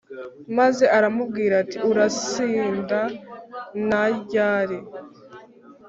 [0.57, 2.99] maze aramubwira ati urasinda
[3.89, 4.77] na ryari